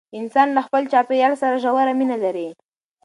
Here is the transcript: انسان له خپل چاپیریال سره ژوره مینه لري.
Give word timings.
انسان 0.19 0.47
له 0.55 0.61
خپل 0.67 0.83
چاپیریال 0.91 1.33
سره 1.41 1.55
ژوره 1.63 1.93
مینه 1.99 2.17
لري. 2.23 2.47